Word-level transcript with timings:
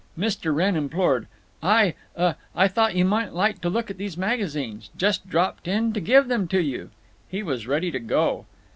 Mr. 0.17 0.51
Wrenn 0.51 0.75
implored: 0.75 1.27
"I—uh—I 1.61 2.67
thought 2.69 2.95
you 2.95 3.05
might 3.05 3.33
like 3.35 3.61
to 3.61 3.69
look 3.69 3.91
at 3.91 3.99
these 3.99 4.17
magazines. 4.17 4.89
Just 4.97 5.29
dropped 5.29 5.67
in 5.67 5.93
to 5.93 6.01
give 6.01 6.27
them 6.27 6.47
to 6.47 6.59
you." 6.59 6.89
He 7.29 7.43
was 7.43 7.67
ready 7.67 7.91
to 7.91 7.99
go. 7.99 8.47